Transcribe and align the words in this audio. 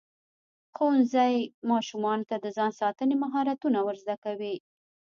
ښوونځی 0.75 1.35
ماشومانو 1.71 2.27
ته 2.29 2.35
د 2.39 2.45
ځان 2.57 2.71
ساتنې 2.81 3.15
مهارتونه 3.23 3.79
ورزده 3.87 4.15
کوي. 4.25 4.55